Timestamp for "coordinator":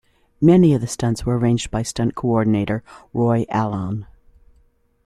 2.15-2.83